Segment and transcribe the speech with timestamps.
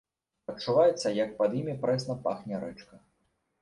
[0.53, 2.95] Адчуваецца, як пад імі прэсна пахне рэчка.